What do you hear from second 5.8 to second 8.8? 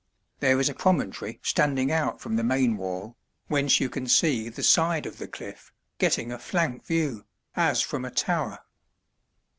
getting a flank view, as from a tower.